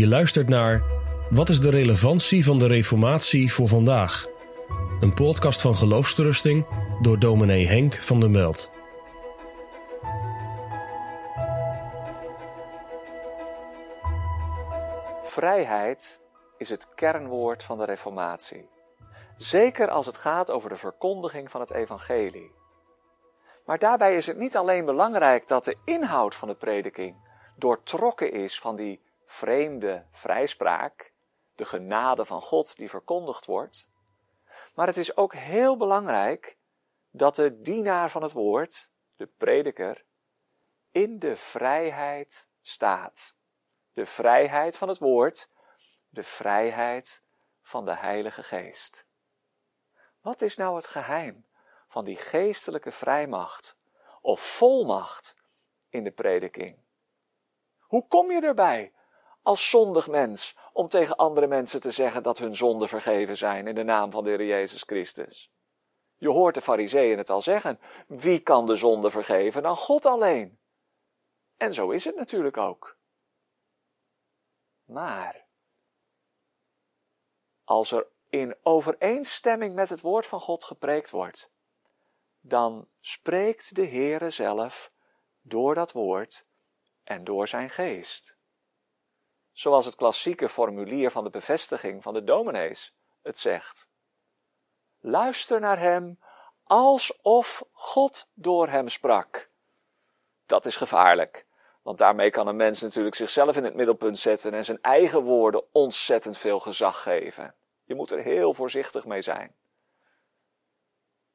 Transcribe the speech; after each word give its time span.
Je 0.00 0.08
luistert 0.08 0.48
naar 0.48 0.82
Wat 1.30 1.48
is 1.48 1.60
de 1.60 1.70
relevantie 1.70 2.44
van 2.44 2.58
de 2.58 2.66
Reformatie 2.66 3.52
voor 3.52 3.68
vandaag? 3.68 4.26
Een 5.00 5.14
podcast 5.14 5.60
van 5.60 5.76
Geloofsterusting 5.76 6.66
door 7.02 7.18
dominee 7.18 7.66
Henk 7.66 7.94
van 7.94 8.20
der 8.20 8.30
Meld. 8.30 8.70
Vrijheid 15.22 16.20
is 16.58 16.68
het 16.68 16.94
kernwoord 16.94 17.62
van 17.62 17.78
de 17.78 17.84
Reformatie. 17.84 18.68
Zeker 19.36 19.88
als 19.90 20.06
het 20.06 20.16
gaat 20.16 20.50
over 20.50 20.68
de 20.68 20.76
verkondiging 20.76 21.50
van 21.50 21.60
het 21.60 21.70
Evangelie. 21.70 22.52
Maar 23.64 23.78
daarbij 23.78 24.16
is 24.16 24.26
het 24.26 24.38
niet 24.38 24.56
alleen 24.56 24.84
belangrijk 24.84 25.48
dat 25.48 25.64
de 25.64 25.76
inhoud 25.84 26.34
van 26.34 26.48
de 26.48 26.54
prediking 26.54 27.16
doortrokken 27.56 28.32
is 28.32 28.60
van 28.60 28.76
die 28.76 29.00
vreemde 29.30 30.06
vrijspraak, 30.10 31.12
de 31.54 31.64
genade 31.64 32.24
van 32.24 32.42
God 32.42 32.76
die 32.76 32.90
verkondigd 32.90 33.46
wordt. 33.46 33.90
Maar 34.74 34.86
het 34.86 34.96
is 34.96 35.16
ook 35.16 35.34
heel 35.34 35.76
belangrijk 35.76 36.58
dat 37.10 37.34
de 37.34 37.60
dienaar 37.60 38.10
van 38.10 38.22
het 38.22 38.32
woord, 38.32 38.90
de 39.16 39.26
prediker, 39.26 40.04
in 40.92 41.18
de 41.18 41.36
vrijheid 41.36 42.48
staat. 42.62 43.36
De 43.92 44.06
vrijheid 44.06 44.76
van 44.76 44.88
het 44.88 44.98
woord, 44.98 45.50
de 46.08 46.22
vrijheid 46.22 47.22
van 47.62 47.84
de 47.84 47.94
Heilige 47.94 48.42
Geest. 48.42 49.06
Wat 50.20 50.42
is 50.42 50.56
nou 50.56 50.76
het 50.76 50.86
geheim 50.86 51.46
van 51.88 52.04
die 52.04 52.16
geestelijke 52.16 52.90
vrijmacht 52.92 53.78
of 54.20 54.40
volmacht 54.40 55.36
in 55.88 56.04
de 56.04 56.12
prediking? 56.12 56.78
Hoe 57.78 58.06
kom 58.08 58.30
je 58.30 58.40
erbij 58.40 58.92
als 59.42 59.70
zondig 59.70 60.08
mens 60.08 60.56
om 60.72 60.88
tegen 60.88 61.16
andere 61.16 61.46
mensen 61.46 61.80
te 61.80 61.90
zeggen 61.90 62.22
dat 62.22 62.38
hun 62.38 62.54
zonden 62.54 62.88
vergeven 62.88 63.36
zijn 63.36 63.66
in 63.66 63.74
de 63.74 63.82
naam 63.82 64.10
van 64.10 64.24
de 64.24 64.30
Heer 64.30 64.44
Jezus 64.44 64.82
Christus? 64.82 65.52
Je 66.16 66.28
hoort 66.28 66.54
de 66.54 66.60
fariseeën 66.60 67.18
het 67.18 67.30
al 67.30 67.42
zeggen. 67.42 67.80
Wie 68.06 68.40
kan 68.40 68.66
de 68.66 68.76
zonde 68.76 69.10
vergeven 69.10 69.62
dan 69.62 69.76
God 69.76 70.06
alleen? 70.06 70.58
En 71.56 71.74
zo 71.74 71.90
is 71.90 72.04
het 72.04 72.16
natuurlijk 72.16 72.56
ook. 72.56 72.98
Maar 74.84 75.46
als 77.64 77.92
er 77.92 78.06
in 78.28 78.56
overeenstemming 78.62 79.74
met 79.74 79.88
het 79.88 80.00
woord 80.00 80.26
van 80.26 80.40
God 80.40 80.64
gepreekt 80.64 81.10
wordt, 81.10 81.52
dan 82.40 82.88
spreekt 83.00 83.74
de 83.74 83.86
Heere 83.86 84.30
zelf 84.30 84.92
door 85.40 85.74
dat 85.74 85.92
woord 85.92 86.46
en 87.04 87.24
door 87.24 87.48
zijn 87.48 87.70
geest. 87.70 88.38
Zoals 89.60 89.84
het 89.84 89.94
klassieke 89.94 90.48
formulier 90.48 91.10
van 91.10 91.24
de 91.24 91.30
bevestiging 91.30 92.02
van 92.02 92.14
de 92.14 92.24
dominees 92.24 92.94
het 93.22 93.38
zegt. 93.38 93.88
Luister 95.00 95.60
naar 95.60 95.78
hem 95.78 96.18
alsof 96.64 97.64
God 97.72 98.28
door 98.34 98.68
hem 98.68 98.88
sprak. 98.88 99.50
Dat 100.46 100.66
is 100.66 100.76
gevaarlijk, 100.76 101.46
want 101.82 101.98
daarmee 101.98 102.30
kan 102.30 102.46
een 102.46 102.56
mens 102.56 102.80
natuurlijk 102.80 103.14
zichzelf 103.14 103.56
in 103.56 103.64
het 103.64 103.74
middelpunt 103.74 104.18
zetten 104.18 104.54
en 104.54 104.64
zijn 104.64 104.82
eigen 104.82 105.22
woorden 105.22 105.64
ontzettend 105.72 106.36
veel 106.36 106.60
gezag 106.60 107.02
geven. 107.02 107.54
Je 107.84 107.94
moet 107.94 108.10
er 108.10 108.22
heel 108.22 108.54
voorzichtig 108.54 109.04
mee 109.04 109.22
zijn. 109.22 109.56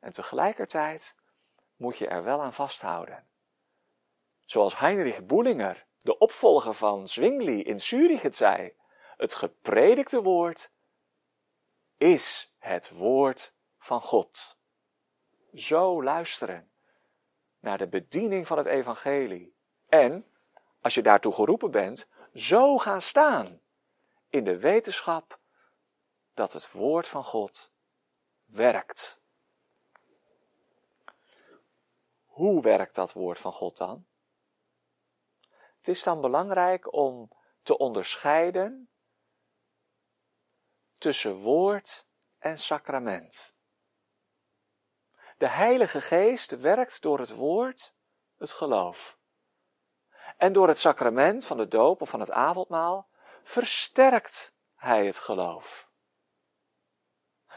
En 0.00 0.12
tegelijkertijd 0.12 1.16
moet 1.76 1.96
je 1.96 2.08
er 2.08 2.24
wel 2.24 2.42
aan 2.42 2.52
vasthouden. 2.52 3.26
Zoals 4.44 4.78
Heinrich 4.78 5.26
Boelinger, 5.26 5.86
de 6.02 6.18
opvolger 6.18 6.74
van 6.74 7.08
Zwingli 7.08 7.62
in 7.62 7.80
Zurich 7.80 8.22
het 8.22 8.36
zei, 8.36 8.72
het 9.16 9.34
gepredikte 9.34 10.22
woord 10.22 10.70
is 11.98 12.54
het 12.58 12.90
woord 12.90 13.56
van 13.78 14.00
God. 14.00 14.58
Zo 15.54 16.02
luisteren 16.02 16.70
naar 17.60 17.78
de 17.78 17.88
bediening 17.88 18.46
van 18.46 18.56
het 18.58 18.66
evangelie. 18.66 19.54
En, 19.88 20.26
als 20.80 20.94
je 20.94 21.02
daartoe 21.02 21.32
geroepen 21.32 21.70
bent, 21.70 22.08
zo 22.34 22.78
gaan 22.78 23.00
staan 23.00 23.60
in 24.28 24.44
de 24.44 24.58
wetenschap 24.58 25.40
dat 26.34 26.52
het 26.52 26.72
woord 26.72 27.08
van 27.08 27.24
God 27.24 27.72
werkt. 28.44 29.20
Hoe 32.24 32.62
werkt 32.62 32.94
dat 32.94 33.12
woord 33.12 33.38
van 33.38 33.52
God 33.52 33.76
dan? 33.76 34.06
Het 35.82 35.96
is 35.96 36.02
dan 36.02 36.20
belangrijk 36.20 36.92
om 36.92 37.30
te 37.62 37.78
onderscheiden 37.78 38.90
tussen 40.98 41.34
woord 41.34 42.06
en 42.38 42.58
sacrament. 42.58 43.54
De 45.38 45.48
Heilige 45.48 46.00
Geest 46.00 46.50
werkt 46.50 47.02
door 47.02 47.18
het 47.18 47.30
woord 47.30 47.94
het 48.38 48.50
geloof. 48.50 49.18
En 50.36 50.52
door 50.52 50.68
het 50.68 50.78
sacrament 50.78 51.46
van 51.46 51.56
de 51.56 51.68
doop 51.68 52.00
of 52.00 52.10
van 52.10 52.20
het 52.20 52.30
avondmaal 52.30 53.08
versterkt 53.42 54.54
hij 54.74 55.06
het 55.06 55.18
geloof. 55.18 55.90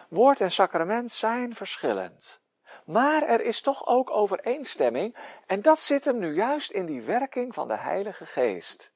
Woord 0.10 0.42
en 0.42 0.52
sacrament 0.52 1.12
zijn 1.12 1.56
verschillend. 1.56 2.45
Maar 2.86 3.24
er 3.24 3.42
is 3.42 3.62
toch 3.62 3.88
ook 3.88 4.10
overeenstemming 4.10 5.18
en 5.46 5.62
dat 5.62 5.80
zit 5.80 6.06
hem 6.06 6.18
nu 6.18 6.36
juist 6.36 6.72
in 6.72 6.86
die 6.86 7.02
werking 7.02 7.54
van 7.54 7.68
de 7.68 7.78
Heilige 7.78 8.26
Geest. 8.26 8.94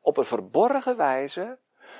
Op 0.00 0.16
een 0.16 0.24
verborgen 0.24 0.96
wijze 0.96 1.58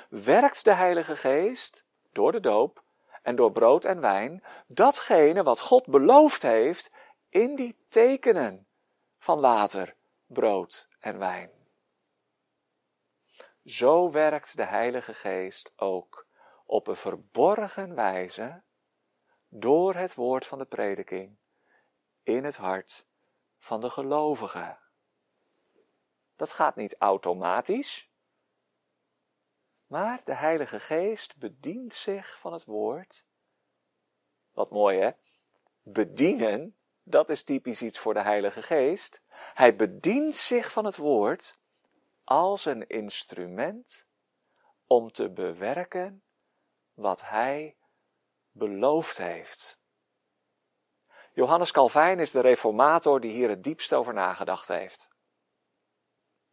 werkt 0.09 0.63
de 0.63 0.73
Heilige 0.73 1.15
Geest 1.15 1.85
door 2.11 2.31
de 2.31 2.39
doop 2.39 2.83
en 3.21 3.35
door 3.35 3.51
brood 3.51 3.85
en 3.85 4.01
wijn 4.01 4.43
datgene 4.67 5.43
wat 5.43 5.59
God 5.59 5.87
beloofd 5.87 6.41
heeft 6.41 6.91
in 7.29 7.55
die 7.55 7.85
tekenen 7.89 8.67
van 9.17 9.39
water, 9.39 9.95
brood 10.25 10.87
en 10.99 11.19
wijn. 11.19 11.51
Zo 13.65 14.11
werkt 14.11 14.57
de 14.57 14.65
Heilige 14.65 15.13
Geest 15.13 15.73
ook 15.75 16.27
op 16.65 16.87
een 16.87 16.95
verborgen 16.95 17.95
wijze 17.95 18.61
door 19.53 19.95
het 19.95 20.15
woord 20.15 20.45
van 20.45 20.57
de 20.57 20.65
prediking 20.65 21.37
in 22.23 22.43
het 22.43 22.55
hart 22.55 23.07
van 23.59 23.81
de 23.81 23.89
gelovige. 23.89 24.77
Dat 26.35 26.51
gaat 26.51 26.75
niet 26.75 26.95
automatisch, 26.97 28.09
maar 29.87 30.21
de 30.23 30.33
Heilige 30.33 30.79
Geest 30.79 31.37
bedient 31.37 31.93
zich 31.93 32.39
van 32.39 32.53
het 32.53 32.65
woord. 32.65 33.25
Wat 34.51 34.69
mooi 34.69 34.99
hè? 34.99 35.11
Bedienen, 35.81 36.77
dat 37.03 37.29
is 37.29 37.43
typisch 37.43 37.81
iets 37.81 37.99
voor 37.99 38.13
de 38.13 38.21
Heilige 38.21 38.61
Geest. 38.61 39.21
Hij 39.31 39.75
bedient 39.75 40.35
zich 40.35 40.71
van 40.71 40.85
het 40.85 40.97
woord 40.97 41.59
als 42.23 42.65
een 42.65 42.87
instrument 42.87 44.07
om 44.87 45.07
te 45.07 45.29
bewerken 45.29 46.23
wat 46.93 47.21
hij 47.29 47.75
beloofd 48.51 49.17
heeft. 49.17 49.79
Johannes 51.33 51.71
Calvijn 51.71 52.19
is 52.19 52.31
de 52.31 52.39
reformator 52.39 53.19
die 53.19 53.31
hier 53.31 53.49
het 53.49 53.63
diepst 53.63 53.93
over 53.93 54.13
nagedacht 54.13 54.67
heeft. 54.67 55.09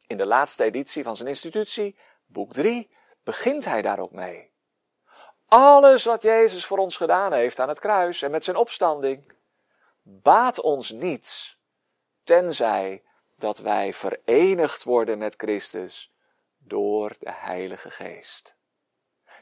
In 0.07 0.17
de 0.17 0.27
laatste 0.27 0.65
editie 0.65 1.03
van 1.03 1.17
zijn 1.17 1.29
institutie, 1.29 1.99
boek 2.27 2.53
3, 2.53 2.91
begint 3.23 3.65
hij 3.65 3.83
daar 3.83 3.99
ook 3.99 4.13
mee. 4.13 4.51
Alles 5.47 6.05
wat 6.05 6.23
Jezus 6.23 6.67
voor 6.67 6.79
ons 6.79 6.97
gedaan 6.97 7.33
heeft 7.33 7.59
aan 7.59 7.69
het 7.69 7.79
kruis 7.79 8.23
en 8.23 8.31
met 8.31 8.45
zijn 8.45 8.57
opstanding, 8.57 9.33
baat 10.03 10.61
ons 10.61 10.91
niets, 10.91 11.59
tenzij 12.25 13.03
dat 13.37 13.59
wij 13.59 13.93
verenigd 13.93 14.85
worden 14.85 15.19
met 15.19 15.35
Christus 15.37 16.13
door 16.59 17.17
de 17.19 17.33
Heilige 17.33 17.91
Geest. 17.91 18.57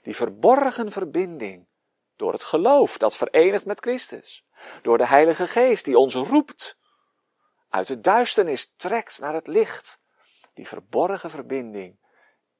Die 0.02 0.16
verborgen 0.16 0.92
verbinding 0.92 1.66
door 2.16 2.32
het 2.32 2.42
geloof 2.42 2.98
dat 2.98 3.16
verenigt 3.16 3.66
met 3.66 3.80
Christus. 3.80 4.44
Door 4.82 4.98
de 4.98 5.06
Heilige 5.06 5.46
Geest 5.46 5.84
die 5.84 5.98
ons 5.98 6.14
roept. 6.14 6.78
Uit 7.68 7.86
de 7.86 8.00
duisternis 8.00 8.72
trekt 8.76 9.20
naar 9.20 9.34
het 9.34 9.46
licht. 9.46 10.02
Die 10.54 10.68
verborgen 10.68 11.30
verbinding 11.30 11.98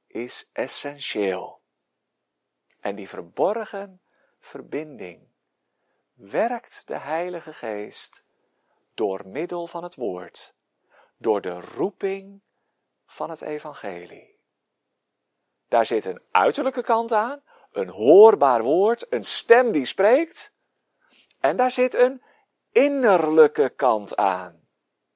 is 0.07 0.51
essentieel. 0.53 1.61
En 2.81 2.95
die 2.95 3.09
verborgen 3.09 4.01
verbinding 4.41 5.29
werkt 6.15 6.83
de 6.87 6.99
Heilige 6.99 7.53
Geest 7.53 8.25
door 8.95 9.27
middel 9.27 9.67
van 9.67 9.83
het 9.83 9.95
woord, 9.95 10.55
door 11.17 11.41
de 11.41 11.61
roeping 11.61 12.41
van 13.07 13.31
het 13.31 13.41
evangelie. 13.43 14.39
Daar 15.69 15.87
zit 15.87 16.05
een 16.05 16.23
uiterlijke 16.31 16.83
kant 16.83 17.13
aan, 17.13 17.43
een 17.77 17.89
hoorbaar 17.89 18.63
woord, 18.63 19.07
een 19.13 19.25
stem 19.25 19.73
die 19.73 19.85
spreekt. 19.85 20.55
En 21.41 21.57
daar 21.57 21.71
zit 21.71 21.95
een 21.95 22.23
innerlijke 22.71 23.69
kant 23.69 24.17
aan. 24.17 24.69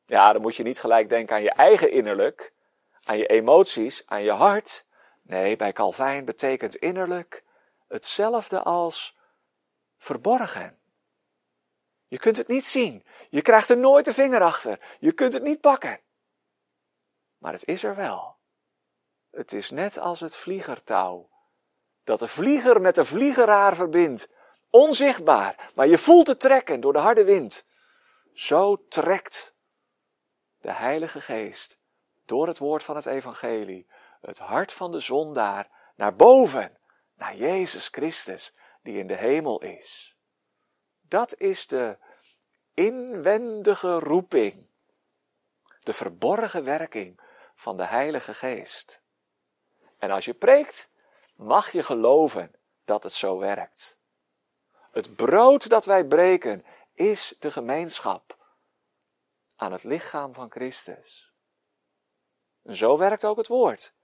Ja, 0.04 0.32
dan 0.32 0.42
moet 0.42 0.56
je 0.56 0.62
niet 0.62 0.80
gelijk 0.80 1.08
denken 1.08 1.34
aan 1.34 1.42
je 1.42 1.52
eigen 1.52 1.90
innerlijk, 1.90 2.54
aan 3.02 3.18
je 3.18 3.26
emoties, 3.26 4.06
aan 4.06 4.22
je 4.22 4.32
hart. 4.32 4.86
Nee, 5.22 5.56
bij 5.56 5.72
Calvijn 5.72 6.24
betekent 6.24 6.74
innerlijk 6.74 7.44
hetzelfde 7.88 8.62
als 8.62 9.18
verborgen. 9.98 10.78
Je 12.06 12.18
kunt 12.18 12.36
het 12.36 12.48
niet 12.48 12.66
zien. 12.66 13.04
Je 13.28 13.42
krijgt 13.42 13.68
er 13.68 13.78
nooit 13.78 14.04
de 14.04 14.12
vinger 14.12 14.42
achter. 14.42 14.96
Je 14.98 15.12
kunt 15.12 15.32
het 15.32 15.42
niet 15.42 15.60
pakken. 15.60 16.00
Maar 17.38 17.52
het 17.52 17.66
is 17.66 17.84
er 17.84 17.96
wel. 17.96 18.36
Het 19.30 19.52
is 19.52 19.70
net 19.70 19.98
als 19.98 20.20
het 20.20 20.36
vliegertouw. 20.36 21.29
Dat 22.10 22.18
de 22.18 22.28
vlieger 22.28 22.80
met 22.80 22.94
de 22.94 23.04
vliegeraar 23.04 23.76
verbindt. 23.76 24.28
Onzichtbaar, 24.70 25.70
maar 25.74 25.86
je 25.86 25.98
voelt 25.98 26.26
het 26.26 26.40
trekken 26.40 26.80
door 26.80 26.92
de 26.92 26.98
harde 26.98 27.24
wind. 27.24 27.66
Zo 28.32 28.86
trekt 28.88 29.54
de 30.60 30.72
Heilige 30.72 31.20
Geest 31.20 31.78
door 32.24 32.46
het 32.46 32.58
woord 32.58 32.82
van 32.82 32.96
het 32.96 33.06
Evangelie 33.06 33.88
het 34.20 34.38
hart 34.38 34.72
van 34.72 34.92
de 34.92 34.98
zondaar 34.98 35.70
naar 35.96 36.16
boven, 36.16 36.78
naar 37.14 37.36
Jezus 37.36 37.88
Christus, 37.88 38.54
die 38.82 38.98
in 38.98 39.06
de 39.06 39.16
hemel 39.16 39.62
is. 39.62 40.16
Dat 41.00 41.38
is 41.38 41.66
de 41.66 41.98
inwendige 42.74 43.98
roeping, 43.98 44.66
de 45.82 45.92
verborgen 45.92 46.64
werking 46.64 47.20
van 47.54 47.76
de 47.76 47.84
Heilige 47.84 48.34
Geest. 48.34 49.02
En 49.98 50.10
als 50.10 50.24
je 50.24 50.34
preekt, 50.34 50.89
mag 51.40 51.72
je 51.72 51.82
geloven 51.82 52.54
dat 52.84 53.02
het 53.02 53.12
zo 53.12 53.38
werkt. 53.38 54.00
Het 54.92 55.16
brood 55.16 55.68
dat 55.68 55.84
wij 55.84 56.04
breken 56.04 56.64
is 56.94 57.36
de 57.38 57.50
gemeenschap 57.50 58.38
aan 59.56 59.72
het 59.72 59.84
lichaam 59.84 60.34
van 60.34 60.50
Christus. 60.50 61.34
Zo 62.64 62.98
werkt 62.98 63.24
ook 63.24 63.36
het 63.36 63.46
woord. 63.46 63.94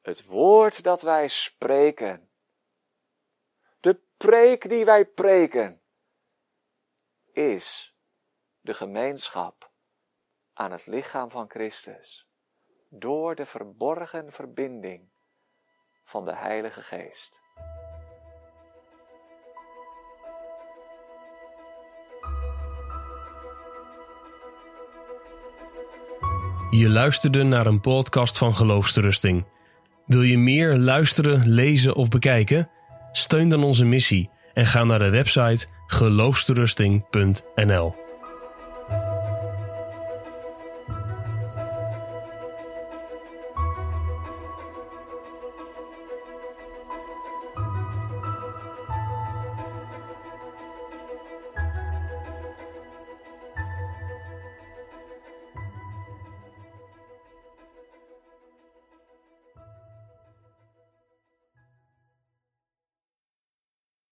Het 0.00 0.24
woord 0.24 0.82
dat 0.82 1.02
wij 1.02 1.28
spreken. 1.28 2.30
De 3.80 4.00
preek 4.16 4.68
die 4.68 4.84
wij 4.84 5.04
preken 5.04 5.82
is 7.32 7.96
de 8.60 8.74
gemeenschap 8.74 9.70
aan 10.52 10.72
het 10.72 10.86
lichaam 10.86 11.30
van 11.30 11.50
Christus 11.50 12.28
door 12.88 13.34
de 13.34 13.46
verborgen 13.46 14.32
verbinding 14.32 15.13
van 16.04 16.24
de 16.24 16.32
Heilige 16.34 16.82
Geest. 16.82 17.42
Je 26.70 26.88
luisterde 26.88 27.42
naar 27.42 27.66
een 27.66 27.80
podcast 27.80 28.38
van 28.38 28.54
Geloofsterusting. 28.54 29.44
Wil 30.06 30.22
je 30.22 30.38
meer 30.38 30.76
luisteren, 30.76 31.48
lezen 31.48 31.94
of 31.94 32.08
bekijken? 32.08 32.70
Steun 33.12 33.48
dan 33.48 33.64
onze 33.64 33.84
missie 33.84 34.30
en 34.52 34.66
ga 34.66 34.84
naar 34.84 34.98
de 34.98 35.10
website 35.10 35.66
geloofsterusting.nl. 35.86 38.03